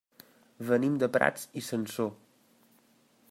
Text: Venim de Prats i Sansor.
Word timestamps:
Venim 0.69 0.95
de 1.03 1.09
Prats 1.17 1.45
i 1.61 1.63
Sansor. 1.67 2.11